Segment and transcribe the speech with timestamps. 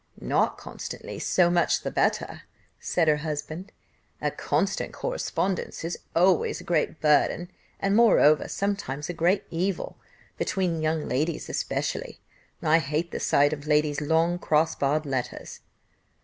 [0.19, 2.41] "Not constantly so much the better,"
[2.79, 3.71] said her husband:
[4.19, 9.99] "a constant correspondence is always a great burthen, and moreover, sometimes a great evil,
[10.39, 12.19] between young ladies especially
[12.63, 15.59] I hate the sight of ladies' long cross barred letters."